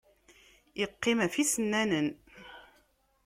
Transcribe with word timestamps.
Yeqqim 0.79 1.19
ɣef 1.25 1.33
yisennanen. 1.37 2.07